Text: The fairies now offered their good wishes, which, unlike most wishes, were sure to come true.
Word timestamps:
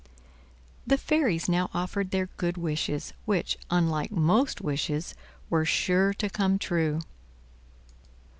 The 0.87 0.97
fairies 0.97 1.47
now 1.47 1.69
offered 1.75 2.09
their 2.09 2.25
good 2.37 2.57
wishes, 2.57 3.13
which, 3.25 3.59
unlike 3.69 4.09
most 4.11 4.59
wishes, 4.59 5.13
were 5.47 5.63
sure 5.63 6.11
to 6.15 6.27
come 6.27 6.57
true. 6.57 7.01